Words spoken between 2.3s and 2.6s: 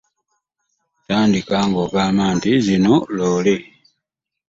nti